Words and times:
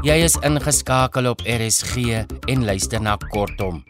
Jy 0.00 0.14
is 0.24 0.38
ingeskakel 0.40 1.26
op 1.28 1.42
RSG 1.44 2.22
en 2.48 2.62
luister 2.64 3.02
na 3.04 3.18
Kortom. 3.20 3.82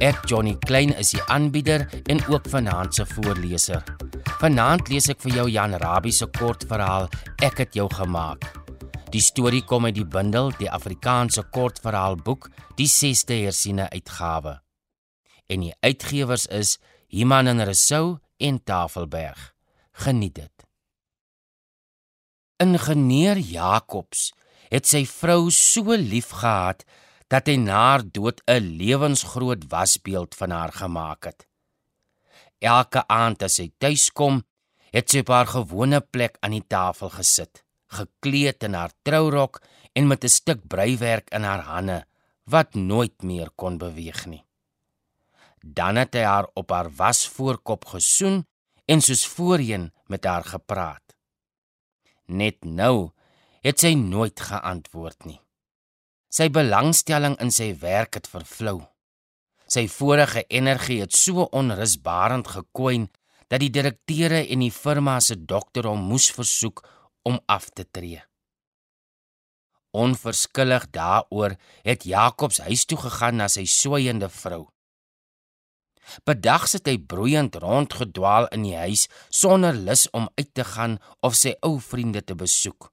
Ek 0.00 0.22
Johnny 0.24 0.54
Klein 0.64 0.94
is 0.96 1.10
die 1.12 1.20
aanbieder 1.28 1.84
en 2.08 2.22
ook 2.32 2.48
vanaand 2.48 2.96
se 2.96 3.04
voorleser. 3.04 3.82
Vanaand 4.40 4.88
lees 4.88 5.10
ek 5.12 5.20
vir 5.20 5.34
jou 5.34 5.44
Jan 5.52 5.76
Rabie 5.82 6.14
se 6.16 6.30
kortverhaal 6.38 7.10
Ek 7.44 7.60
het 7.60 7.76
jou 7.76 7.84
gemaak. 7.92 8.48
Die 9.12 9.20
storie 9.20 9.60
kom 9.60 9.84
uit 9.84 9.98
die 9.98 10.08
bundel 10.08 10.48
Die 10.56 10.70
Afrikaanse 10.72 11.44
Kortverhaalboek, 11.52 12.48
die 12.80 12.88
6ste 12.88 13.42
hersiene 13.44 13.90
uitgawe. 13.92 14.56
En 15.44 15.68
die 15.68 15.76
uitgewers 15.84 16.48
is 16.48 16.78
Iman 17.12 17.52
en 17.52 17.60
Resou 17.68 18.16
en 18.40 18.64
Tafelberg. 18.64 19.52
Geniet 19.92 20.40
dit. 20.40 20.68
Ingenieur 22.64 23.36
Jacobs 23.36 24.30
het 24.70 24.86
sy 24.86 25.04
vrou 25.06 25.50
so 25.50 25.96
lief 25.98 26.30
gehad 26.42 26.84
dat 27.30 27.46
hy 27.50 27.56
na 27.58 27.78
haar 27.90 28.02
dood 28.02 28.42
'n 28.46 28.76
lewensgroot 28.78 29.66
wasbeeld 29.70 30.34
van 30.34 30.50
haar 30.50 30.72
gemaak 30.72 31.24
het. 31.24 31.46
Elke 32.58 33.06
aand 33.06 33.42
as 33.42 33.54
sy 33.54 33.70
tuis 33.78 34.10
kom, 34.10 34.42
het 34.90 35.10
sy 35.10 35.22
op 35.22 35.28
haar 35.28 35.46
gewone 35.46 36.00
plek 36.00 36.36
aan 36.40 36.50
die 36.50 36.66
tafel 36.66 37.10
gesit, 37.10 37.64
gekleed 37.88 38.62
in 38.62 38.74
haar 38.74 38.92
trourok 39.02 39.62
en 39.94 40.06
met 40.06 40.24
'n 40.24 40.28
stuk 40.28 40.60
breiwerk 40.68 41.30
in 41.30 41.42
haar 41.42 41.62
hande 41.62 42.04
wat 42.44 42.74
nooit 42.74 43.22
meer 43.22 43.50
kon 43.54 43.78
beweeg 43.78 44.26
nie. 44.26 44.44
Dan 45.60 45.96
het 45.96 46.14
hy 46.14 46.24
haar 46.24 46.48
op 46.54 46.70
haar 46.70 46.90
wasvoorkop 46.90 47.84
gesoen 47.84 48.46
en 48.86 49.00
soos 49.00 49.26
voorheen 49.26 49.92
met 50.06 50.24
haar 50.24 50.44
gepraat. 50.44 51.16
Net 52.26 52.64
nou 52.64 53.10
het 53.60 53.82
sy 53.82 53.92
nooit 53.96 54.40
geantwoord 54.40 55.26
nie. 55.28 55.40
Sy 56.32 56.48
belangstelling 56.54 57.36
in 57.42 57.52
sy 57.52 57.72
werk 57.80 58.16
het 58.16 58.28
vervlou. 58.30 58.78
Sy 59.70 59.86
vorige 59.90 60.44
energie 60.48 61.00
het 61.02 61.14
so 61.14 61.46
onrusbarend 61.56 62.48
gekwyn 62.48 63.08
dat 63.50 63.60
die 63.62 63.70
direkteure 63.74 64.44
en 64.46 64.64
die 64.64 64.72
firma 64.72 65.18
se 65.20 65.36
dokter 65.36 65.88
hom 65.90 66.06
moes 66.10 66.30
versoek 66.32 66.82
om 67.26 67.38
af 67.50 67.68
te 67.74 67.84
tree. 67.84 68.22
Onverskillig 69.90 70.86
daaroor 70.94 71.56
het 71.82 72.06
Jakobs 72.06 72.60
huis 72.62 72.86
toe 72.86 72.98
gegaan 72.98 73.42
na 73.42 73.48
sy 73.50 73.66
swygende 73.66 74.30
vrou. 74.30 74.68
Bedags 76.26 76.76
het 76.78 76.86
hy 76.88 76.96
broeiend 76.98 77.58
rondgedwaal 77.62 78.48
in 78.54 78.64
die 78.66 78.78
huis 78.78 79.04
sonder 79.28 79.74
lus 79.74 80.06
om 80.14 80.30
uit 80.38 80.54
te 80.54 80.64
gaan 80.64 80.96
of 81.26 81.36
sy 81.38 81.56
ou 81.66 81.76
vriende 81.82 82.22
te 82.22 82.38
besoek 82.38 82.88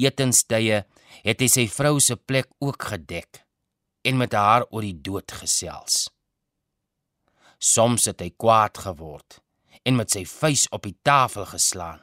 etenstye 0.00 0.84
het 1.22 1.40
hy 1.40 1.48
sy 1.50 1.66
vrou 1.70 1.98
se 2.00 2.16
plek 2.16 2.50
ook 2.64 2.90
gedek 2.94 3.44
en 4.04 4.18
met 4.20 4.34
haar 4.36 4.66
oor 4.70 4.84
die 4.84 4.96
dood 5.00 5.32
gesels. 5.32 6.08
Soms 7.58 8.08
het 8.10 8.20
hy 8.20 8.30
kwaad 8.36 8.78
geword 8.86 9.40
en 9.84 9.96
met 9.96 10.10
sy 10.12 10.24
vuis 10.28 10.66
op 10.74 10.84
die 10.84 10.96
tafel 11.06 11.46
geslaan. 11.48 12.02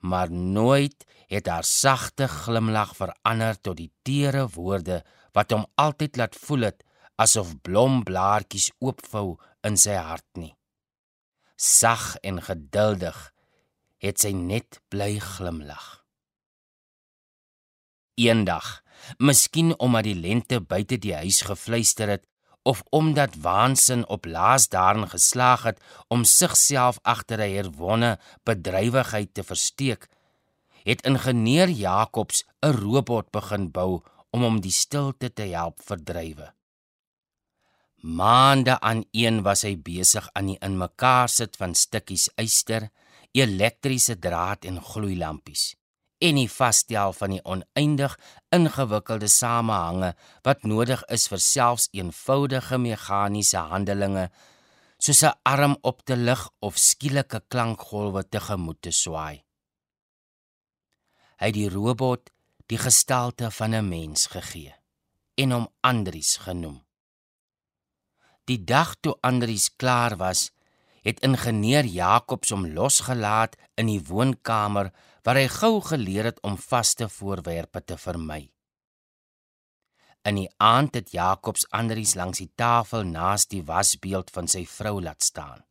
Maar 0.00 0.30
nooit 0.30 1.04
het 1.28 1.48
haar 1.50 1.66
sagte 1.66 2.28
glimlag 2.28 2.94
verander 2.96 3.58
tot 3.60 3.78
die 3.78 3.92
tere 4.06 4.46
woorde 4.54 5.02
wat 5.36 5.52
hom 5.52 5.66
altyd 5.80 6.16
laat 6.16 6.38
voel 6.46 6.70
het 6.70 6.84
asof 7.20 7.54
blomblaartjies 7.62 8.70
oopvou 8.82 9.36
in 9.66 9.76
sy 9.78 9.98
hart 9.98 10.26
nie. 10.38 10.54
Sag 11.56 12.16
en 12.22 12.40
geduldig 12.42 13.18
het 14.02 14.20
sy 14.20 14.32
net 14.34 14.80
bly 14.90 15.18
glimlag. 15.22 16.03
Eendag, 18.14 18.82
miskien 19.18 19.74
omdat 19.78 20.06
die 20.06 20.14
lente 20.14 20.60
buite 20.60 20.98
die 21.02 21.14
huis 21.14 21.42
gefluister 21.48 22.08
het 22.14 22.24
of 22.64 22.82
omdat 22.96 23.36
waansin 23.44 24.06
op 24.08 24.24
laas 24.24 24.68
daarin 24.72 25.08
geslaag 25.08 25.66
het 25.68 25.82
om 26.08 26.24
sigself 26.24 26.98
agter 27.02 27.38
'n 27.38 27.54
herwonne 27.56 28.18
bedrywigheid 28.44 29.34
te 29.34 29.42
versteek, 29.42 30.08
het 30.84 31.04
ingenieur 31.04 31.68
Jacobs 31.68 32.44
'n 32.62 32.72
robot 32.72 33.30
begin 33.30 33.70
bou 33.70 34.02
om 34.30 34.42
hom 34.42 34.60
die 34.60 34.72
stilte 34.72 35.32
te 35.32 35.42
help 35.42 35.80
verdrywe. 35.82 36.54
Maande 38.00 38.80
aan 38.80 39.04
een 39.10 39.42
was 39.42 39.62
hy 39.62 39.76
besig 39.76 40.28
aan 40.32 40.46
die 40.46 40.58
inmekaar 40.60 41.28
sit 41.28 41.56
van 41.56 41.74
stukkies 41.74 42.28
yster, 42.36 42.90
elektriese 43.32 44.18
draad 44.18 44.64
en 44.64 44.82
gloeilampies 44.82 45.74
en 46.18 46.38
die 46.38 46.50
vasstel 46.50 47.12
van 47.12 47.30
die 47.34 47.44
oneindig 47.44 48.18
ingewikkelde 48.54 49.28
samehange 49.28 50.14
wat 50.46 50.62
nodig 50.62 51.02
is 51.16 51.26
vir 51.28 51.42
selfs 51.42 51.88
eenvoudige 51.92 52.78
meganiese 52.78 53.62
handelinge 53.72 54.30
soos 54.98 55.22
'n 55.22 55.38
arm 55.42 55.76
op 55.82 56.04
te 56.04 56.16
lig 56.16 56.42
of 56.60 56.78
skielike 56.78 57.40
klankgolwe 57.48 58.22
tegemoet 58.28 58.80
te 58.82 58.90
swaai. 58.90 59.44
Hy 61.40 61.46
het 61.46 61.54
die 61.54 61.68
robot 61.68 62.30
die 62.66 62.78
gestalte 62.78 63.50
van 63.50 63.74
'n 63.74 63.88
mens 63.88 64.26
gegee 64.26 64.74
en 65.34 65.50
hom 65.50 65.68
Andries 65.80 66.36
genoem. 66.36 66.84
Die 68.44 68.64
dag 68.64 68.94
toe 69.00 69.16
Andries 69.20 69.76
klaar 69.76 70.16
was, 70.16 70.50
het 71.02 71.20
ingenieur 71.20 71.84
Jacobs 71.84 72.50
hom 72.50 72.66
losgelaat 72.66 73.56
in 73.74 73.86
die 73.86 74.00
woonkamer 74.00 74.92
waar 75.24 75.40
hy 75.40 75.46
gou 75.48 75.78
geleer 75.84 76.28
het 76.30 76.40
om 76.44 76.58
vaste 76.60 77.08
voorwerpe 77.08 77.80
te 77.84 77.96
vermy. 78.00 78.42
In 80.24 80.38
die 80.40 80.50
aand 80.62 80.96
het 80.96 81.12
Jacobs 81.12 81.66
Andries 81.72 82.14
langs 82.16 82.40
die 82.40 82.50
tafel 82.56 83.04
naas 83.08 83.48
die 83.48 83.64
wasbeeld 83.64 84.30
van 84.32 84.48
sy 84.48 84.64
vrou 84.68 85.00
laat 85.04 85.24
staan. 85.24 85.64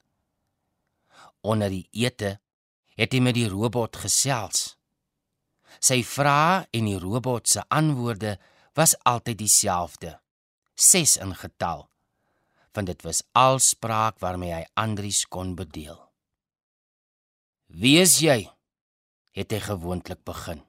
Onder 1.41 1.73
die 1.73 1.87
ete 1.91 2.37
het 2.97 3.13
hy 3.13 3.21
met 3.21 3.37
die 3.37 3.49
robot 3.49 3.97
gesels. 4.03 4.75
Sy 5.81 6.03
vrae 6.05 6.67
en 6.69 6.89
die 6.89 6.99
robot 7.01 7.49
se 7.49 7.63
antwoorde 7.73 8.37
was 8.77 8.93
altyd 9.09 9.41
dieselfde. 9.41 10.13
6 10.77 11.17
in 11.21 11.33
getal 11.37 11.89
want 12.73 12.89
dit 12.89 13.03
was 13.05 13.21
alspraak 13.37 14.19
waarmee 14.21 14.53
hy 14.53 14.63
Andries 14.73 15.25
kon 15.29 15.55
bedeel. 15.55 15.99
"Wie 17.67 17.99
is 18.01 18.19
jy?" 18.19 18.49
Het 19.37 19.51
hy 19.51 19.61
gewoonlik 19.63 20.23
begin. 20.25 20.61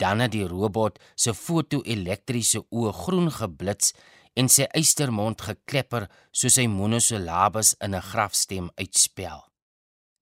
Dan 0.00 0.22
het 0.24 0.32
die 0.32 0.46
robot 0.48 0.98
se 1.14 1.34
foto-elektriese 1.36 2.64
oë 2.72 2.92
groen 3.02 3.30
geblits 3.32 3.92
en 4.38 4.48
sy 4.48 4.66
eystermond 4.76 5.42
geklepper 5.44 6.08
soos 6.32 6.56
hy 6.60 6.66
monosilabes 6.70 7.74
in 7.84 7.94
'n 7.94 8.08
grafstem 8.10 8.70
uitspel. 8.78 9.40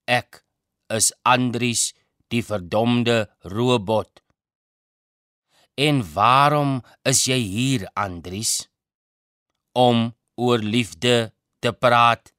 "Ek 0.06 0.44
is 0.88 1.12
Andries, 1.22 1.94
die 2.28 2.42
verdomde 2.42 3.30
robot." 3.40 4.22
"En 5.76 6.02
waarom 6.12 6.82
is 7.04 7.24
jy 7.24 7.38
hier, 7.38 7.90
Andries?" 7.94 8.68
"Om 9.72 10.18
oor 10.34 10.58
liefde 10.58 11.34
te 11.58 11.72
praat. 11.72 12.32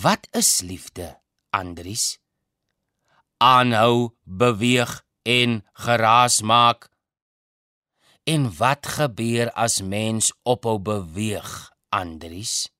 Wat 0.00 0.28
is 0.32 0.60
liefde, 0.64 1.20
Andries? 1.50 2.23
Aanhou, 3.44 4.16
beweeg 4.24 5.04
en 5.22 5.64
geraas 5.84 6.40
maak. 6.40 6.88
En 8.24 8.48
wat 8.56 8.86
gebeur 8.96 9.52
as 9.52 9.84
mens 9.84 10.32
ophou 10.48 10.80
beweeg, 10.80 11.68
Andries? 11.92 12.72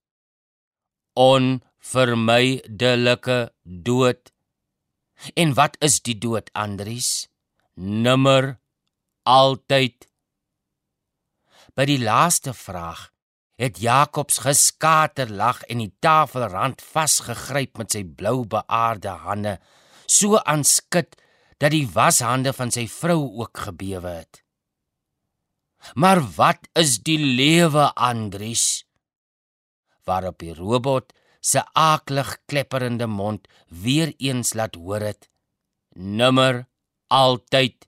Onvermydelike 1.13 3.53
dood. 3.63 4.33
En 5.37 5.53
wat 5.55 5.77
is 5.85 6.01
die 6.01 6.19
dood, 6.19 6.49
Andries? 6.57 7.29
Nimmer 7.75 8.59
altyd. 9.29 10.09
By 11.77 11.85
die 11.93 12.01
laaste 12.01 12.55
vraag 12.57 13.13
het 13.61 13.77
Jakobs 13.79 14.39
geskater 14.43 15.31
lag 15.31 15.63
en 15.71 15.79
die 15.85 15.95
tafelrand 16.03 16.83
vasgegryp 16.83 17.79
met 17.79 17.95
sy 17.95 18.03
blou 18.05 18.43
beaarde 18.51 19.15
hande, 19.29 19.61
so 20.07 20.39
aanskud 20.39 21.17
dat 21.59 21.73
die 21.75 21.87
washande 21.89 22.53
van 22.53 22.73
sy 22.75 22.87
vrou 22.91 23.21
ook 23.41 23.67
gebewe 23.69 24.19
het. 24.21 24.45
Maar 25.93 26.23
wat 26.37 26.69
is 26.73 26.99
die 27.05 27.21
lewe, 27.21 27.91
Andries? 27.95 28.85
Waarop 30.09 30.41
die 30.41 30.55
robot 30.57 31.13
se 31.45 31.61
aaklig 31.77 32.39
klepperende 32.49 33.07
mond 33.07 33.49
weer 33.69 34.15
eens 34.17 34.55
laat 34.55 34.75
hoor 34.81 35.05
het: 35.05 35.29
Nimmer 35.93 36.65
altyd. 37.13 37.85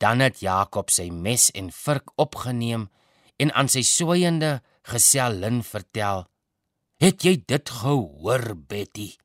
Dan 0.00 0.24
het 0.24 0.40
Jakob 0.40 0.90
sy 0.90 1.10
mes 1.12 1.50
en 1.52 1.68
vurk 1.72 2.08
opgeneem 2.16 2.88
en 3.36 3.52
aan 3.52 3.68
sy 3.68 3.82
swygende 3.84 4.60
gesellin 4.82 5.60
vertel: 5.62 6.24
"Het 7.00 7.24
jy 7.24 7.34
dit 7.46 7.68
gehoor, 7.68 8.56
Betty?" 8.56 9.16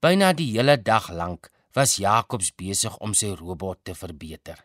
Byna 0.00 0.32
die 0.36 0.50
hele 0.52 0.76
dag 0.76 1.08
lank 1.08 1.48
was 1.76 1.96
Jakobs 1.96 2.52
besig 2.52 2.96
om 3.04 3.14
sy 3.16 3.32
robot 3.36 3.84
te 3.84 3.94
verbeter. 3.96 4.58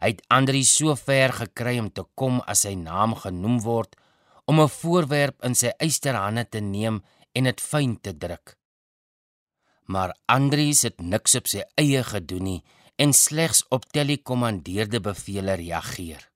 Hy 0.00 0.14
het 0.14 0.22
Andri 0.32 0.62
so 0.64 0.94
ver 0.96 1.34
gekry 1.36 1.76
om 1.80 1.90
te 1.92 2.06
kom 2.16 2.40
as 2.48 2.64
sy 2.64 2.72
naam 2.78 3.12
genoem 3.20 3.60
word 3.64 3.96
om 4.48 4.60
'n 4.60 4.68
voorwerp 4.80 5.44
in 5.44 5.54
sy 5.54 5.72
eysterhande 5.78 6.44
te 6.48 6.60
neem 6.60 7.02
en 7.36 7.44
dit 7.44 7.60
fyn 7.60 8.00
te 8.00 8.12
druk. 8.12 8.56
Maar 9.86 10.16
Andri 10.26 10.72
het 10.72 11.00
niks 11.00 11.34
op 11.34 11.46
sy 11.48 11.62
eie 11.76 12.02
gedoen 12.02 12.44
nie 12.44 12.64
en 12.96 13.12
slegs 13.12 13.64
op 13.68 13.84
telekommandeerde 13.92 15.00
bevele 15.00 15.54
reageer. 15.54 16.30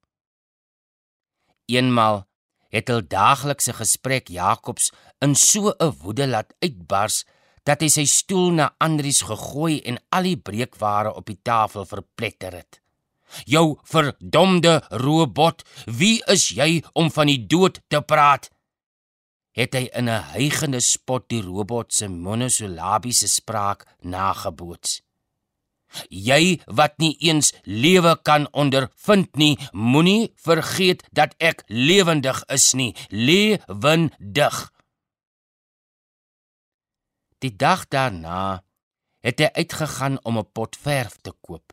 Eenmal 1.67 2.27
het 2.69 2.89
hul 2.89 3.03
daaglikse 3.03 3.73
gesprek 3.73 4.29
Jakobs 4.29 4.93
in 5.25 5.35
so 5.35 5.73
'n 5.81 5.93
woede 6.03 6.27
laat 6.27 6.55
uitbars 6.61 7.25
dat 7.69 7.85
hy 7.85 7.91
sy 7.93 8.07
stoel 8.09 8.55
na 8.57 8.71
Andries 8.81 9.21
gegooi 9.29 9.81
en 9.85 9.99
al 10.17 10.31
die 10.31 10.39
breekware 10.41 11.13
op 11.13 11.27
die 11.29 11.41
tafel 11.45 11.85
verpletter 11.89 12.57
het. 12.57 12.81
Jou 13.45 13.77
verdomde 13.85 14.79
robot, 15.05 15.65
wie 15.85 16.23
is 16.33 16.49
jy 16.57 16.79
om 16.97 17.11
van 17.13 17.29
die 17.29 17.43
dood 17.45 17.83
te 17.93 18.01
praat? 18.01 18.49
Het 19.53 19.75
hy 19.75 19.85
in 20.01 20.09
'n 20.09 20.25
hygende 20.33 20.81
spot 20.81 21.29
die 21.29 21.43
robot 21.43 21.93
se 21.93 22.09
monosolabiese 22.09 23.29
spraak 23.29 23.85
nageboots. 24.01 25.03
Jy 26.09 26.61
wat 26.67 26.99
nie 26.99 27.17
eens 27.21 27.53
lewe 27.65 28.17
kan 28.23 28.49
ondervind 28.53 29.37
nie, 29.37 29.59
moenie 29.73 30.33
vergeet 30.37 31.05
dat 31.13 31.35
ek 31.39 31.65
lewendig 31.67 32.45
is 32.49 32.73
nie, 32.75 32.95
lewendig. 33.09 34.73
Die 37.39 37.55
dag 37.57 37.87
daarna 37.89 38.65
het 39.23 39.41
hy 39.43 39.49
uitgegaan 39.61 40.19
om 40.25 40.39
'n 40.39 40.53
pot 40.53 40.77
verf 40.77 41.17
te 41.23 41.33
koop. 41.41 41.73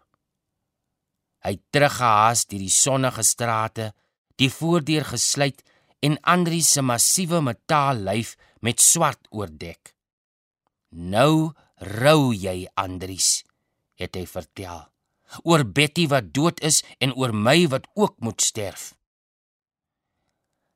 Hy 1.45 1.61
teruggehaas 1.69 2.45
deur 2.45 2.59
die 2.59 2.77
sonnige 2.83 3.23
strate, 3.23 3.93
die 4.35 4.49
voordeur 4.49 5.05
gesluit 5.05 5.63
en 5.99 6.21
Andri 6.21 6.61
se 6.61 6.81
massiewe 6.81 7.41
metaallyf 7.41 8.35
met 8.59 8.81
swart 8.81 9.27
oordek. 9.29 9.95
Nou 10.89 11.53
rou 11.75 12.33
jy, 12.33 12.67
Andries 12.73 13.43
het 13.95 14.15
hy 14.15 14.25
vertel 14.25 14.95
oor 15.43 15.65
Betty 15.65 16.07
wat 16.07 16.31
dood 16.33 16.61
is 16.63 16.83
en 17.03 17.13
oor 17.15 17.33
my 17.33 17.67
wat 17.67 17.87
ook 17.93 18.19
moet 18.19 18.41
sterf. 18.41 18.93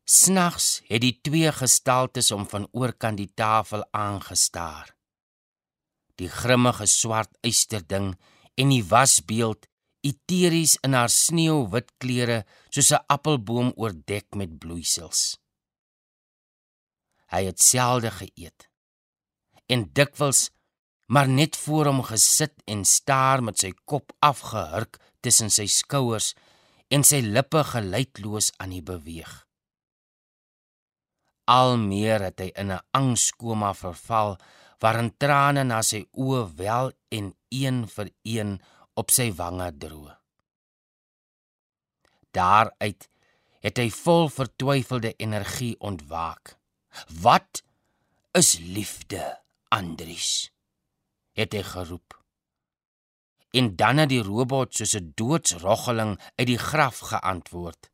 Snags 0.10 0.80
het 0.88 1.04
die 1.04 1.20
twee 1.22 1.52
gestaltes 1.54 2.32
om 2.34 2.48
van 2.50 2.64
oorkant 2.74 3.20
die 3.22 3.30
tafel 3.38 3.84
aangestaar. 3.94 4.96
Die 6.18 6.30
grimmige 6.34 6.88
swart 6.90 7.36
eysterding 7.46 8.16
en 8.58 8.72
die 8.74 8.82
wasbeeld 8.90 9.68
eteries 10.02 10.80
in 10.82 10.96
haar 10.98 11.14
sneeuwwit 11.14 11.92
klere 12.02 12.40
soos 12.74 12.90
'n 12.92 13.06
appelboom 13.16 13.70
oordek 13.76 14.34
met 14.34 14.58
bloeisels. 14.58 15.38
Hy 17.30 17.44
het 17.46 17.62
selde 17.62 18.10
geëet 18.12 18.66
en 19.68 19.94
dikwels 19.94 20.50
maar 21.06 21.30
net 21.30 21.58
voor 21.58 21.86
hom 21.86 22.02
gesit 22.02 22.56
en 22.66 22.82
staar 22.86 23.44
met 23.44 23.60
sy 23.60 23.72
kop 23.86 24.12
afgehurk 24.20 24.98
tussen 25.22 25.50
sy 25.50 25.68
skouers 25.68 26.34
en 26.88 27.04
sy 27.04 27.22
lippe 27.22 27.64
geluidloos 27.64 28.52
aan 28.58 28.70
die 28.70 28.82
beweeg. 28.82 29.49
Al 31.50 31.78
meer 31.82 32.22
het 32.28 32.40
hy 32.44 32.50
in 32.62 32.72
'n 32.72 32.86
angskoma 32.92 33.74
verval 33.74 34.38
waarin 34.80 35.12
trane 35.18 35.64
na 35.64 35.82
sy 35.82 36.06
oë 36.14 36.44
wel 36.56 36.92
en 37.18 37.36
een 37.50 37.88
vir 37.96 38.10
een 38.24 38.62
op 38.94 39.12
sy 39.12 39.32
wange 39.34 39.70
droog. 39.78 40.20
Daaruit 42.32 43.10
het 43.66 43.78
hy 43.78 43.90
vol 43.90 44.30
vertwyfelde 44.30 45.14
energie 45.18 45.76
ontwaak. 45.80 46.58
Wat 47.22 47.64
is 48.32 48.58
liefde, 48.60 49.42
Andries? 49.70 50.52
het 51.40 51.54
hy 51.56 51.64
geroep. 51.64 52.18
En 53.56 53.76
dan 53.80 54.02
het 54.04 54.12
die 54.12 54.24
robot 54.24 54.76
soos 54.76 54.94
'n 54.98 55.12
doodsroggeling 55.16 56.20
uit 56.36 56.48
die 56.48 56.58
graf 56.58 57.00
geantwoord: 57.12 57.90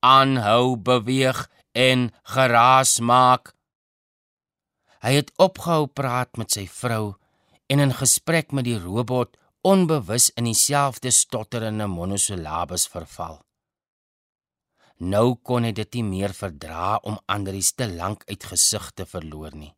"Aanhou 0.00 0.76
beweeg 0.76 1.48
en 1.76 2.08
geraas 2.34 2.98
maak." 3.00 3.52
Hy 5.04 5.12
het 5.20 5.32
opgehou 5.36 5.86
praat 5.86 6.36
met 6.40 6.50
sy 6.50 6.64
vrou 6.66 7.14
en 7.70 7.82
in 7.84 7.92
gesprek 7.94 8.52
met 8.56 8.64
die 8.64 8.78
robot 8.80 9.36
onbewus 9.66 10.30
in 10.38 10.48
dieselfde 10.48 11.10
stotterende 11.10 11.86
monosilabes 11.86 12.86
verval. 12.88 13.40
Nou 14.96 15.36
kon 15.44 15.66
hy 15.66 15.72
dit 15.76 15.98
nie 15.98 16.06
meer 16.06 16.32
verdra 16.32 16.96
om 17.04 17.18
Andries 17.28 17.74
te 17.76 17.88
lank 17.90 18.24
uit 18.30 18.44
gesig 18.48 18.92
te 18.96 19.04
verloor 19.04 19.52
nie. 19.52 19.74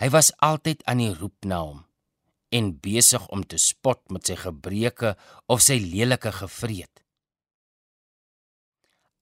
Hy 0.00 0.08
was 0.10 0.32
altyd 0.44 0.82
aan 0.90 1.04
die 1.04 1.12
roep 1.14 1.46
na 1.46 1.60
hom 1.62 1.84
en 2.50 2.72
besig 2.80 3.26
om 3.28 3.44
te 3.44 3.58
spot 3.60 4.00
met 4.10 4.26
sy 4.26 4.36
gebreke 4.40 5.14
of 5.52 5.60
sy 5.62 5.76
lelike 5.82 6.32
gevreet. 6.32 7.04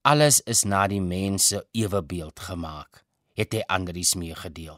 Alles 0.07 0.39
is 0.47 0.63
na 0.63 0.85
die 0.87 1.01
mense 1.03 1.65
ewebeeld 1.75 2.39
gemaak, 2.39 3.03
het 3.35 3.51
hy 3.57 3.63
Andries 3.67 4.13
meegedeel. 4.15 4.77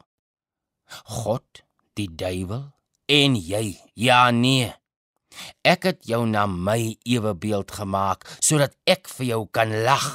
God, 1.21 1.61
die 1.93 2.09
duiwel 2.09 2.71
en 3.05 3.35
jy. 3.37 3.77
Ja 3.93 4.31
nee. 4.33 4.71
Ek 5.61 5.85
het 5.85 6.01
jou 6.09 6.23
na 6.25 6.47
my 6.49 6.95
ewebeeld 7.05 7.69
gemaak 7.77 8.25
sodat 8.41 8.73
ek 8.89 9.05
vir 9.19 9.27
jou 9.27 9.41
kan 9.53 9.73
lag. 9.85 10.09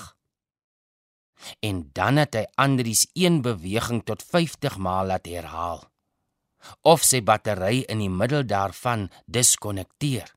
En 1.62 1.84
dan 1.94 2.18
het 2.18 2.34
hy 2.40 2.44
Andries 2.58 3.06
een 3.14 3.38
beweging 3.44 4.02
tot 4.08 4.24
50 4.26 4.80
maal 4.82 5.12
laat 5.12 5.30
herhaal 5.30 5.84
of 6.82 7.02
sy 7.04 7.20
battery 7.20 7.82
in 7.92 8.00
die 8.00 8.08
middel 8.08 8.46
daarvan 8.48 9.10
diskonnekteer. 9.28 10.30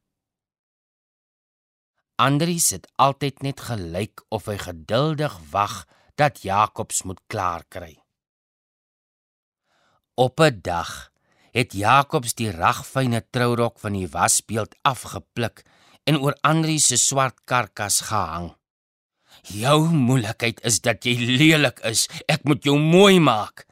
Andries 2.18 2.72
het 2.74 2.88
altyd 2.98 3.44
net 3.46 3.60
gelyk 3.62 4.24
of 4.34 4.48
hy 4.50 4.56
geduldig 4.58 5.36
wag 5.52 5.84
dat 6.18 6.42
Jakobs 6.42 7.04
moet 7.06 7.20
klaar 7.30 7.62
kry. 7.70 7.94
Op 10.18 10.42
'n 10.42 10.60
dag 10.66 11.12
het 11.54 11.74
Jakobs 11.74 12.34
die 12.34 12.50
ragfyne 12.50 13.22
trourok 13.30 13.78
van 13.80 13.94
die 13.94 14.10
wasbeeld 14.10 14.74
afgepluk 14.82 15.62
en 16.04 16.18
oor 16.18 16.38
Andries 16.42 16.88
se 16.88 16.98
swart 16.98 17.38
karkas 17.46 18.02
gehang. 18.02 18.56
"Jou 19.44 19.90
moeilikheid 19.90 20.62
is 20.66 20.82
dat 20.82 21.04
jy 21.06 21.16
lelik 21.38 21.80
is. 21.80 22.10
Ek 22.26 22.44
moet 22.44 22.64
jou 22.64 22.80
mooi 22.80 23.20
maak," 23.20 23.68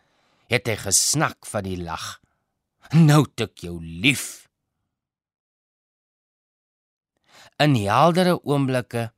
het 0.48 0.68
hy 0.68 0.76
gesnak 0.76 1.46
van 1.46 1.64
die 1.64 1.82
lag. 1.82 2.22
Nou 2.92 3.26
tik 3.36 3.58
jou 3.58 3.82
lief. 3.82 4.45
In 7.56 7.78
heldere 7.80 8.36
oomblikke 8.44 9.10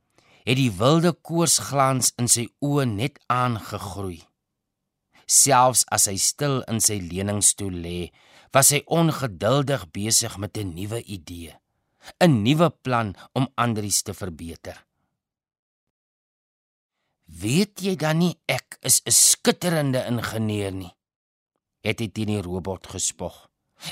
het 0.46 0.58
die 0.60 0.70
wilde 0.78 1.16
koorsglans 1.26 2.12
in 2.22 2.28
sy 2.30 2.44
oë 2.62 2.84
net 2.86 3.16
aangegroei. 3.34 4.20
Selfs 5.26 5.82
as 5.90 6.06
hy 6.08 6.20
stil 6.22 6.60
in 6.70 6.78
sy 6.84 7.00
leningstoel 7.02 7.80
lê, 7.82 8.02
was 8.54 8.70
hy 8.76 8.84
ongeduldig 8.86 9.88
besig 9.92 10.38
met 10.38 10.58
'n 10.58 10.76
nuwe 10.78 11.02
idee, 11.02 11.58
'n 12.22 12.44
nuwe 12.44 12.70
plan 12.70 13.16
om 13.34 13.50
Andries 13.56 14.02
te 14.04 14.14
verbeter. 14.14 14.86
"Weet 17.26 17.82
jy 17.82 17.96
dan 17.96 18.18
nie 18.20 18.40
ek 18.46 18.78
is 18.82 19.02
'n 19.06 19.12
skitterende 19.12 20.06
ingenieur 20.06 20.72
nie?" 20.72 20.96
het 21.82 22.00
hy 22.00 22.08
teen 22.08 22.28
die 22.28 22.42
robot 22.42 22.88
gespog 22.88 23.50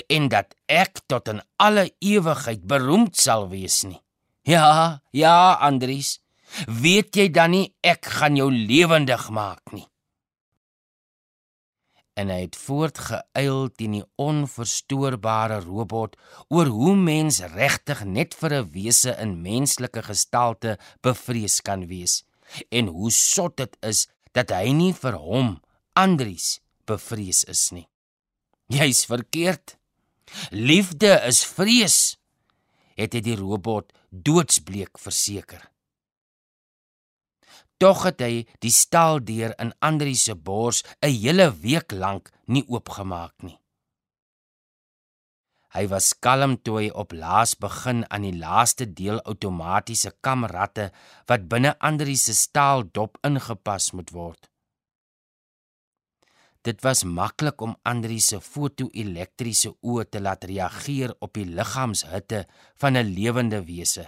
en 0.08 0.28
dat 0.28 0.54
ek 0.66 1.00
tot 1.06 1.28
in 1.28 1.42
alle 1.56 1.94
ewigheid 1.98 2.66
beroemd 2.66 3.16
sal 3.16 3.48
wees 3.48 3.84
nie. 3.84 4.00
Ja, 4.46 5.02
ja, 5.10 5.58
Andries, 5.58 6.20
weet 6.70 7.16
jy 7.18 7.24
dan 7.34 7.50
nie 7.50 7.64
ek 7.82 8.06
gaan 8.20 8.36
jou 8.38 8.46
lewendig 8.54 9.24
maak 9.34 9.72
nie. 9.74 9.88
En 12.14 12.30
hy 12.30 12.44
het 12.44 12.54
voortgeëil 12.54 13.66
teen 13.74 13.96
die 13.98 14.04
onverstoorbare 14.22 15.58
robot 15.64 16.14
oor 16.46 16.70
hoe 16.70 16.94
mens 16.94 17.40
regtig 17.56 18.04
net 18.06 18.38
vir 18.38 18.54
'n 18.62 18.70
wese 18.70 19.16
in 19.18 19.42
menslike 19.42 20.02
gestalte 20.06 20.78
bevrees 21.02 21.60
kan 21.60 21.88
wees 21.90 22.22
en 22.70 22.86
hoe 22.86 23.10
sot 23.10 23.56
dit 23.56 23.76
is 23.82 24.06
dat 24.32 24.54
hy 24.54 24.70
nie 24.70 24.92
vir 24.92 25.18
hom 25.18 25.60
Andries 25.94 26.60
bevrees 26.86 27.42
is 27.44 27.72
nie. 27.72 27.88
Jy's 28.68 29.04
verkeerd. 29.06 29.76
Liefde 30.50 31.20
is 31.26 31.44
vrees, 31.44 32.18
het 32.96 33.14
hy 33.14 33.20
die 33.20 33.36
robot 33.36 33.92
doodsbleek 34.22 34.98
verseker. 34.98 35.62
Tog 37.76 38.06
het 38.08 38.22
hy 38.24 38.46
die 38.64 38.72
staaldeur 38.72 39.52
in 39.60 39.74
Andri 39.84 40.14
se 40.16 40.34
bors 40.34 40.82
'n 41.02 41.12
hele 41.12 41.52
week 41.52 41.92
lank 41.92 42.32
nie 42.46 42.64
oopgemaak 42.68 43.34
nie. 43.42 43.58
Hy 45.76 45.84
was 45.92 46.14
kalm 46.24 46.56
toe 46.64 46.78
hy 46.80 46.88
op 47.02 47.12
laas 47.12 47.52
begin 47.54 48.04
aan 48.08 48.24
die 48.24 48.38
laaste 48.38 48.86
deel 48.98 49.18
outomatiese 49.28 50.12
kamratte 50.24 50.86
wat 51.28 51.48
binne 51.50 51.74
Andri 51.88 52.16
se 52.16 52.34
staaldop 52.34 53.18
ingepas 53.28 53.92
moet 53.92 54.10
word. 54.10 54.48
Dit 56.66 56.82
was 56.82 57.04
maklik 57.04 57.60
om 57.62 57.76
Andri 57.86 58.16
se 58.18 58.40
foto-elektriese 58.42 59.70
oë 59.86 60.04
te 60.10 60.18
laat 60.22 60.44
reageer 60.50 61.12
op 61.22 61.36
die 61.38 61.46
liggaamshitte 61.46 62.46
van 62.82 62.96
'n 62.98 63.12
lewende 63.18 63.60
wese. 63.64 64.04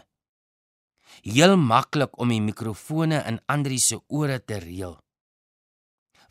Heel 1.22 1.56
maklik 1.56 2.18
om 2.18 2.28
die 2.28 2.40
mikrofone 2.40 3.22
in 3.30 3.38
Andri 3.46 3.78
se 3.78 4.00
ore 4.08 4.44
te 4.44 4.58
reël. 4.58 4.98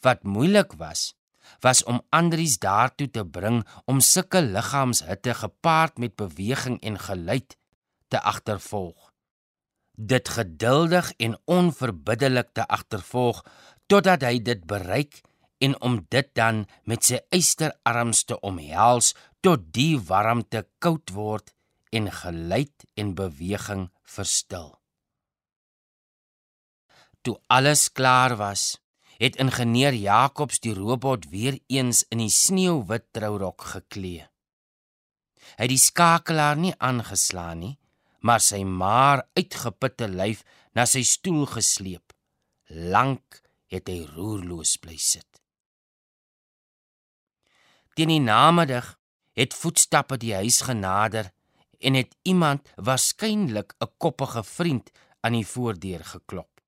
Wat 0.02 0.24
moeilik 0.24 0.74
was, 0.74 1.16
was 1.60 1.84
om 1.84 2.02
Andries 2.10 2.60
daartoe 2.60 3.10
te 3.10 3.24
bring 3.26 3.64
om 3.86 4.00
sulke 4.00 4.42
liggaamshitte 4.42 5.34
gepaard 5.34 5.98
met 5.98 6.16
beweging 6.16 6.82
en 6.82 7.00
geluid 7.00 7.58
te 8.08 8.22
agtervolg. 8.22 9.12
Dit 9.92 10.30
geduldig 10.30 11.14
en 11.18 11.40
onverbiddelik 11.46 12.50
te 12.54 12.68
agtervolg 12.68 13.46
totdat 13.86 14.22
hy 14.22 14.42
dit 14.42 14.66
bereik 14.66 15.22
en 15.64 15.76
om 15.82 16.00
dit 16.10 16.30
dan 16.38 16.66
met 16.84 17.04
sy 17.04 17.20
eysterarms 17.34 18.24
te 18.30 18.40
omhels 18.46 19.14
tot 19.46 19.70
die 19.74 19.96
warmte 20.10 20.66
koud 20.84 21.14
word 21.16 21.54
en 21.96 22.12
geluid 22.12 22.86
en 23.00 23.16
beweging 23.16 23.88
verstil. 24.04 24.76
Toe 27.22 27.38
alles 27.52 27.88
klaar 27.92 28.38
was, 28.40 28.78
het 29.18 29.40
ingenieur 29.42 29.96
Jacobs 29.96 30.62
die 30.64 30.76
robot 30.78 31.30
weer 31.34 31.58
eens 31.68 32.04
in 32.14 32.22
die 32.22 32.34
sneeuwwit 32.34 33.10
trourok 33.18 33.66
geklee. 33.74 34.28
Hy 35.58 35.66
het 35.66 35.74
die 35.74 35.82
skakelaar 35.82 36.60
nie 36.60 36.76
aangeslaan 36.84 37.64
nie, 37.64 37.76
maar 38.22 38.44
sy 38.44 38.62
maar 38.64 39.26
uitgeputte 39.38 40.10
lyf 40.12 40.44
na 40.76 40.86
sy 40.86 41.04
stoel 41.08 41.48
gesleep. 41.50 42.14
Lank 42.68 43.42
het 43.72 43.90
hy 43.90 44.04
roerloos 44.12 44.76
bly 44.84 44.98
sit. 45.02 45.27
Teen 47.98 48.12
die 48.14 48.22
namiddag 48.22 48.92
het 49.34 49.56
voetstappe 49.58 50.20
die 50.22 50.36
huis 50.38 50.60
genader 50.62 51.32
en 51.82 51.96
het 51.98 52.12
iemand 52.22 52.70
waarskynlik 52.76 53.74
'n 53.82 53.90
koppige 53.98 54.44
vriend 54.44 54.92
aan 55.26 55.34
die 55.34 55.48
voordeur 55.48 56.04
geklop. 56.06 56.62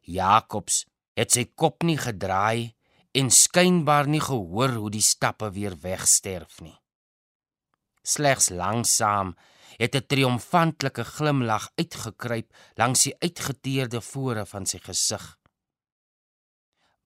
Jacobs 0.00 0.86
het 1.14 1.30
sy 1.32 1.44
kop 1.54 1.82
nie 1.82 1.98
gedraai 1.98 2.74
en 3.12 3.30
skynbaar 3.30 4.08
nie 4.08 4.20
gehoor 4.20 4.74
hoe 4.74 4.90
die 4.90 5.06
stappe 5.12 5.50
weer 5.50 5.78
wegsterf 5.78 6.60
nie. 6.60 6.78
Slegs 8.02 8.48
langsaam 8.48 9.36
het 9.78 9.94
'n 9.94 10.06
triomfantelike 10.06 11.04
glimlag 11.04 11.70
uitgekruip 11.74 12.48
langs 12.74 13.02
die 13.02 13.16
uitgeteerde 13.18 14.00
fore 14.00 14.46
van 14.46 14.66
sy 14.66 14.78
gesig. 14.78 15.38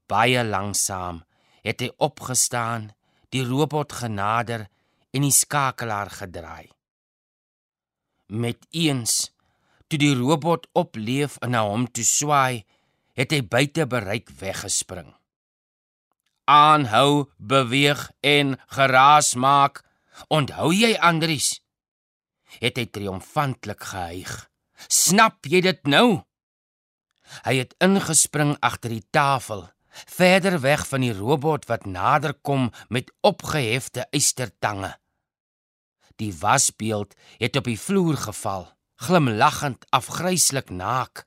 Baie 0.07 0.45
langsaam 0.45 1.25
het 1.67 1.83
hy 1.85 1.91
opgestaan, 1.99 2.91
die 3.31 3.45
robot 3.47 3.93
genader 4.03 4.67
en 5.15 5.27
die 5.27 5.35
skakelaar 5.35 6.11
gedraai. 6.11 6.71
Met 8.31 8.67
eens 8.71 9.31
toe 9.91 9.99
die 9.99 10.15
robot 10.15 10.69
opleef 10.79 11.37
en 11.43 11.57
na 11.57 11.65
hom 11.67 11.89
toe 11.91 12.07
swaai, 12.07 12.63
het 13.19 13.35
hy 13.35 13.41
buite 13.43 13.87
bereik 13.91 14.31
weggespring. 14.39 15.11
Aanhou, 16.51 17.31
beweeg 17.37 18.09
en 18.27 18.55
geraas 18.71 19.35
maak. 19.35 19.83
Onthou 20.31 20.71
jy 20.75 20.95
Andries? 20.99 21.59
Het 22.63 22.79
hy 22.79 22.87
triomfantelik 22.91 23.83
gehuig. 23.93 24.33
Snap 24.87 25.47
jy 25.47 25.61
dit 25.67 25.91
nou? 25.91 26.23
Hy 27.47 27.55
het 27.61 27.77
ingespring 27.83 28.57
agter 28.65 28.95
die 28.97 29.07
tafel, 29.15 29.69
verder 30.07 30.61
weg 30.61 30.87
van 30.89 31.01
die 31.01 31.13
robot 31.13 31.67
wat 31.67 31.87
nader 31.87 32.35
kom 32.35 32.71
met 32.89 33.13
opgehefte 33.21 34.07
eystertange. 34.11 34.99
Die 36.17 36.35
wasbeeld 36.37 37.15
het 37.39 37.57
op 37.57 37.65
die 37.65 37.81
vloer 37.81 38.17
geval, 38.17 38.69
glimlaggend 39.01 39.87
afgryslik 39.89 40.71
naak. 40.71 41.25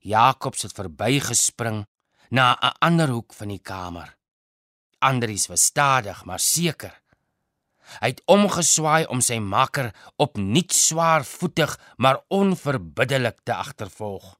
Jakobs 0.00 0.62
het 0.62 0.74
verbygespring 0.74 1.86
na 2.30 2.58
'n 2.60 2.74
ander 2.78 3.08
hoek 3.08 3.32
van 3.34 3.48
die 3.48 3.62
kamer. 3.62 4.16
Andries 4.98 5.46
was 5.46 5.64
stadig 5.64 6.24
maar 6.24 6.40
seker. 6.40 7.02
Hy 8.00 8.08
het 8.10 8.22
omgeswaai 8.24 9.06
om 9.06 9.20
sy 9.20 9.38
makker 9.38 9.94
opnuut 10.16 10.72
swaarvoetig 10.72 11.78
maar 11.96 12.24
onverbiddelik 12.28 13.38
te 13.42 13.54
agtervolg. 13.54 14.38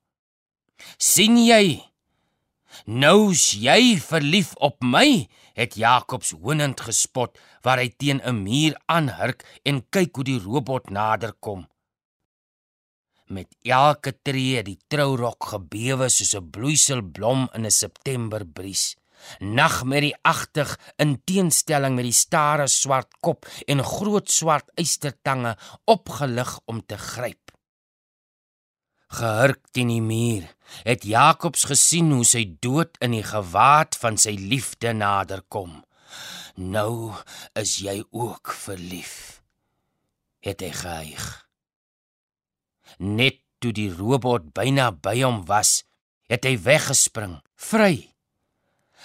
"Sien 0.99 1.45
jy? 1.45 1.83
Nou's 2.85 3.53
jy 3.53 3.99
verlief 4.01 4.55
op 4.55 4.83
my?" 4.83 5.29
het 5.55 5.75
Jakobs 5.75 6.31
hoonend 6.31 6.81
gespot, 6.81 7.39
waar 7.63 7.79
hy 7.79 7.89
teen 7.89 8.21
'n 8.21 8.43
muur 8.43 8.77
aanhurk 8.87 9.45
en 9.65 9.89
kyk 9.89 10.15
hoe 10.17 10.25
die 10.25 10.39
robot 10.39 10.91
naderkom 10.91 11.67
met 13.27 13.51
elke 13.67 14.13
tree 14.23 14.63
die 14.63 14.79
trourok 14.91 15.49
gebewe 15.53 16.09
soos 16.09 16.35
'n 16.35 16.51
bloeiselblom 16.51 17.49
in 17.55 17.67
'n 17.67 17.71
Septemberbries. 17.71 18.97
Nagmerrieagtig 19.41 20.79
in 20.97 21.23
teenstelling 21.25 21.95
met 21.97 22.05
die 22.05 22.13
stare 22.13 22.69
swart 22.69 23.11
kop 23.21 23.47
en 23.67 23.83
groot 23.83 24.31
swart 24.31 24.71
eystertange 24.75 25.57
opgelig 25.85 26.61
om 26.67 26.87
te 26.87 26.97
gryp. 26.97 27.56
Gehurk 29.07 29.63
teen 29.71 29.91
die 29.93 30.03
muur, 30.03 30.47
het 30.83 31.05
Jakobs 31.07 31.65
gesien 31.71 32.11
hoe 32.13 32.25
sy 32.27 32.45
dood 32.61 32.97
in 33.05 33.15
die 33.15 33.25
gewaad 33.27 33.95
van 34.01 34.19
sy 34.19 34.35
liefde 34.35 34.93
naderkom. 34.97 35.85
Nou 36.57 37.13
is 37.55 37.77
jy 37.85 38.01
ook 38.11 38.51
verlief. 38.51 39.43
Het 40.43 40.63
hy 40.65 40.71
gehuig. 40.73 41.27
Net 42.99 43.43
toe 43.61 43.73
die 43.77 43.91
robot 43.93 44.53
byna 44.57 44.91
by 44.91 45.21
hom 45.23 45.43
was, 45.49 45.85
het 46.31 46.47
hy 46.49 46.57
weggespring, 46.59 47.39
vry. 47.55 48.09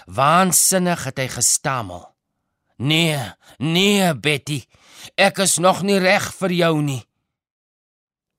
Waansinnig 0.07 1.05
het 1.05 1.19
hy 1.19 1.27
gestamel. 1.27 2.07
"Nee, 2.77 3.19
nee, 3.59 4.13
Betty, 4.15 4.65
ek 5.15 5.37
is 5.37 5.57
nog 5.57 5.83
nie 5.83 5.99
reg 5.99 6.33
vir 6.33 6.51
jou 6.51 6.81
nie." 6.81 7.05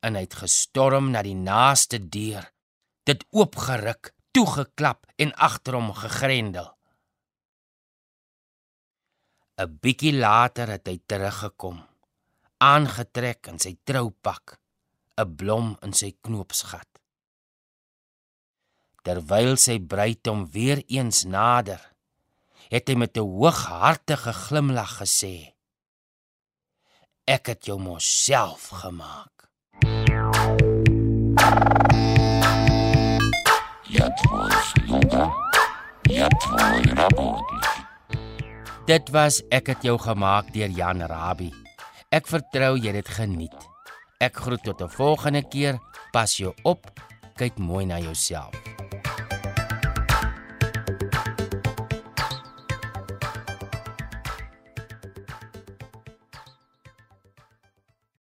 En 0.02 0.18
hy 0.18 0.24
het 0.26 0.34
gestorm 0.34 1.12
na 1.14 1.22
die 1.22 1.38
naaste 1.38 1.98
deur, 1.98 2.48
dit 3.06 3.22
oopgeruk, 3.30 4.12
toegeklap 4.34 5.06
en 5.16 5.34
agter 5.34 5.78
hom 5.78 5.92
gegrendel. 5.94 6.72
'n 9.62 9.78
Bietjie 9.82 10.16
later 10.16 10.68
het 10.74 10.88
hy 10.88 10.98
teruggekom, 11.06 11.78
aangetrek 12.58 13.46
in 13.52 13.58
sy 13.62 13.76
troupak. 13.84 14.58
'n 15.20 15.36
blom 15.36 15.76
in 15.84 15.92
sy 15.92 16.10
knoopsgat. 16.24 16.88
Terwyl 19.04 19.56
sy 19.58 19.76
bruid 19.92 20.26
hom 20.30 20.46
weer 20.54 20.82
eens 20.86 21.24
nader, 21.28 21.82
het 22.72 22.88
hy 22.88 22.96
met 22.96 23.16
'n 23.16 23.26
hooghartige 23.26 24.32
glimlag 24.46 24.92
gesê: 25.02 25.54
"Ek 27.26 27.46
het 27.46 27.66
jou 27.66 27.78
mos 27.78 28.06
self 28.24 28.68
gemaak." 28.82 29.41
Ja, 36.02 36.28
ja, 36.94 37.08
Dit 38.86 39.08
was 39.10 39.40
ek 39.48 39.70
het 39.72 39.84
jou 39.86 39.94
gemaak 39.98 40.50
deur 40.52 40.68
Jan 40.68 41.00
Rabie. 41.08 41.52
Ek 42.12 42.28
vertrou 42.28 42.74
jy 42.76 42.92
het 42.92 42.98
dit 43.00 43.08
geniet. 43.16 43.56
Ek 44.20 44.36
groet 44.36 44.62
tot 44.64 44.82
'n 44.82 44.88
volgende 44.88 45.42
keer. 45.48 45.78
Pas 46.12 46.36
jou 46.36 46.52
op. 46.62 46.90
Kyk 47.36 47.58
mooi 47.58 47.86
na 47.86 47.98
jouself. 47.98 48.81